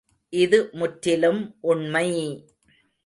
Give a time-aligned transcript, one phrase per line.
[0.33, 1.41] இது முற்றிலும்
[1.61, 2.07] உண்மை!